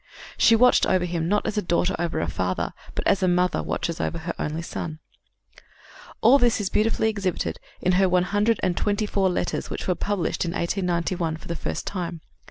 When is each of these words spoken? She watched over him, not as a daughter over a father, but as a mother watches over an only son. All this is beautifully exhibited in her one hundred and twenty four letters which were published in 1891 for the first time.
She 0.35 0.55
watched 0.55 0.87
over 0.87 1.05
him, 1.05 1.27
not 1.27 1.45
as 1.45 1.59
a 1.59 1.61
daughter 1.61 1.95
over 1.99 2.19
a 2.21 2.27
father, 2.27 2.73
but 2.95 3.05
as 3.05 3.21
a 3.21 3.27
mother 3.27 3.61
watches 3.61 4.01
over 4.01 4.17
an 4.17 4.33
only 4.39 4.63
son. 4.63 4.97
All 6.21 6.39
this 6.39 6.59
is 6.59 6.71
beautifully 6.71 7.07
exhibited 7.07 7.59
in 7.83 7.91
her 7.91 8.09
one 8.09 8.23
hundred 8.23 8.59
and 8.63 8.75
twenty 8.75 9.05
four 9.05 9.29
letters 9.29 9.69
which 9.69 9.87
were 9.87 9.93
published 9.93 10.43
in 10.43 10.53
1891 10.53 11.37
for 11.37 11.47
the 11.47 11.55
first 11.55 11.85
time. 11.85 12.21